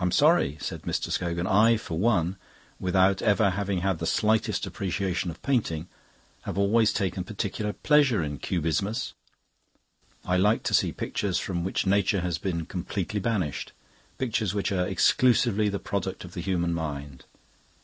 [0.00, 1.08] "I'm sorry," said Mr.
[1.12, 1.46] Scogan.
[1.46, 2.36] "I for one,
[2.80, 5.86] without ever having had the slightest appreciation of painting,
[6.42, 9.12] have always taken particular pleasure in Cubismus.
[10.24, 13.70] I like to see pictures from which nature has been completely banished,
[14.18, 17.24] pictures which are exclusively the product of the human mind.